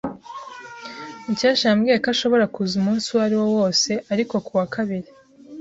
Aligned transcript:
Mukesha 1.25 1.65
yambwiye 1.69 1.97
ko 2.03 2.07
ashobora 2.13 2.45
kuza 2.53 2.73
umunsi 2.81 3.05
uwo 3.09 3.21
ari 3.25 3.35
wo 3.41 3.47
wose 3.57 3.91
ariko 4.13 4.35
ku 4.45 4.51
wa 4.59 4.65
kabiri. 4.73 5.09